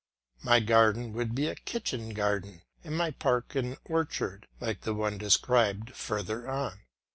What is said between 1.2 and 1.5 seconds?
be